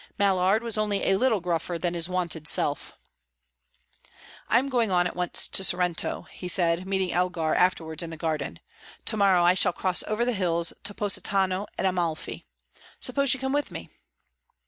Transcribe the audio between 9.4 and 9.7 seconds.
I